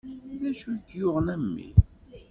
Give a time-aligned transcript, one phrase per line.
[0.41, 1.69] D acu i k-yuɣen a mmi?